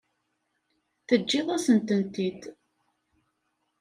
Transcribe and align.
Teǧǧiḍ-asent-tent-id. 1.07 2.41